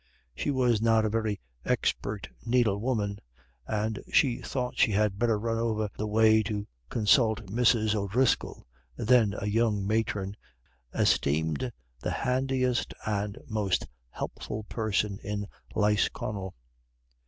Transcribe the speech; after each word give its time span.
She 0.33 0.49
was 0.49 0.81
not 0.81 1.05
a 1.05 1.09
very 1.09 1.39
expert 1.63 2.27
needlewoman, 2.43 3.19
and 3.67 4.01
she 4.11 4.41
thought 4.41 4.75
she 4.79 4.93
had 4.93 5.19
better 5.19 5.37
run 5.37 5.59
over 5.59 5.89
the 5.95 6.07
way 6.07 6.41
to 6.41 6.65
consult 6.89 7.45
Mrs. 7.45 7.93
O'Driscoll, 7.93 8.65
then 8.97 9.35
a 9.37 9.45
young 9.45 9.85
matron, 9.85 10.35
esteemed 10.91 11.71
the 11.99 12.09
handiest 12.09 12.95
and 13.05 13.37
most 13.47 13.85
helpful 14.09 14.63
person 14.63 15.19
in 15.23 15.45
Lisconnel. 15.75 16.55